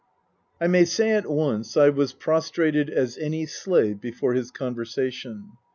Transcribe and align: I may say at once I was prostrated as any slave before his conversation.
I 0.59 0.65
may 0.65 0.83
say 0.85 1.11
at 1.11 1.29
once 1.29 1.77
I 1.77 1.89
was 1.89 2.11
prostrated 2.11 2.89
as 2.89 3.19
any 3.19 3.45
slave 3.45 4.01
before 4.01 4.33
his 4.33 4.49
conversation. 4.49 5.51